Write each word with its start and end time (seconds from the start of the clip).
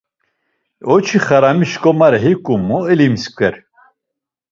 Oçi 0.93 1.17
xarami 1.25 1.65
şǩomare 1.71 2.19
hiǩu 2.23 2.55
mo 2.67 2.79
elimsǩer. 2.93 3.55